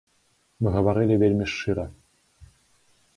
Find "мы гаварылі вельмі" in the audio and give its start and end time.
0.61-1.45